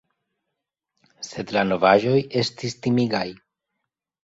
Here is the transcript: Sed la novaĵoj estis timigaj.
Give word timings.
Sed 1.27 1.53
la 1.59 1.63
novaĵoj 1.73 2.15
estis 2.43 2.79
timigaj. 2.87 3.25